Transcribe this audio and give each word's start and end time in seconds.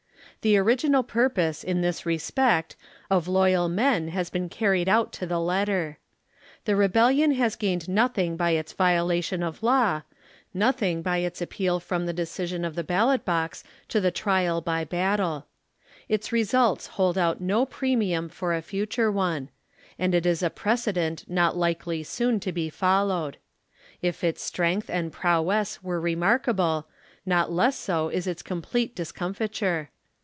The 0.43 0.57
original 0.57 1.03
purpose, 1.03 1.63
in 1.63 1.81
this 1.81 2.03
respect, 2.03 2.75
of 3.11 3.27
loyal 3.27 3.69
men 3.69 4.07
has 4.07 4.31
been 4.31 4.49
carried 4.49 4.89
out 4.89 5.13
to 5.13 5.27
the 5.27 5.39
let 5.39 5.65
ter. 5.65 5.97
The 6.65 6.75
rebellion 6.75 7.33
has 7.33 7.55
gained 7.55 7.87
nothing 7.87 8.37
by 8.37 8.49
its 8.57 8.73
violation 8.73 9.43
of 9.43 9.61
law, 9.61 10.01
nothing 10.51 11.03
by 11.03 11.17
its 11.19 11.43
appeal 11.43 11.79
from 11.79 12.07
the 12.07 12.11
decision 12.13 12.65
of 12.65 12.73
the 12.73 12.83
ballot 12.83 13.23
box 13.23 13.63
to 13.89 14.01
the 14.01 14.09
trial 14.09 14.61
by 14.61 14.83
battle. 14.83 15.45
Its 16.09 16.31
results 16.31 16.87
hold 16.97 17.19
out 17.19 17.39
no 17.39 17.63
premium 17.63 18.27
for 18.27 18.55
a 18.55 18.63
future 18.63 19.11
one; 19.11 19.49
and 19.99 20.15
it 20.15 20.25
is 20.25 20.41
a 20.41 20.49
precedent 20.49 21.23
not 21.29 21.55
likely 21.55 22.01
soon 22.01 22.39
to 22.39 22.51
be 22.51 22.67
followed. 22.67 23.37
If 24.01 24.23
its 24.23 24.41
strength 24.41 24.89
and 24.89 25.11
prowess 25.11 25.83
were 25.83 26.01
remarkable, 26.01 26.87
not 27.27 27.51
less 27.51 27.77
so 27.77 28.09
is 28.09 28.25
its 28.25 28.41
complete 28.41 28.95
discomfiture. 28.95 29.89